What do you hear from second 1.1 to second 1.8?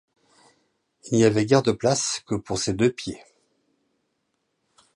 Il n’y avait guère de